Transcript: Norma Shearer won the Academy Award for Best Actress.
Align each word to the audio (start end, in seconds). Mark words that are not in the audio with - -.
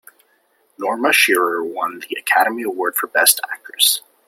Norma 0.79 1.13
Shearer 1.13 1.63
won 1.63 1.99
the 1.99 2.17
Academy 2.19 2.63
Award 2.63 2.95
for 2.95 3.05
Best 3.05 3.39
Actress. 3.53 4.01